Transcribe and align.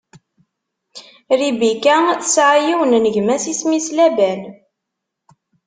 Ribika 1.39 1.95
tesɛa 2.21 2.55
yiwen 2.65 2.93
n 3.03 3.05
gma-s 3.15 3.45
isem-is 3.51 3.87
Laban. 3.97 4.41